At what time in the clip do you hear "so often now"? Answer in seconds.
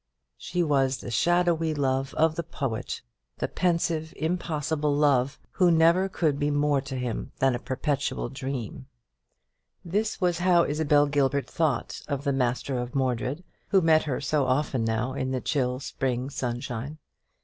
14.19-15.13